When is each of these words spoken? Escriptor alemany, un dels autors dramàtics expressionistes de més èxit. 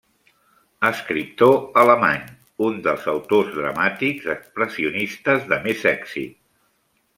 Escriptor 0.87 1.59
alemany, 1.81 2.23
un 2.69 2.79
dels 2.87 3.05
autors 3.13 3.53
dramàtics 3.59 4.27
expressionistes 4.35 5.49
de 5.55 5.63
més 5.69 5.89
èxit. 5.95 6.37